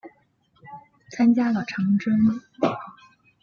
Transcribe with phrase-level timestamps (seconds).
[1.11, 2.11] 参加了长征。